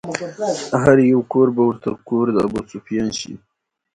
[0.81, 3.33] هر يو کور به ورته کور د ابوسفيان شي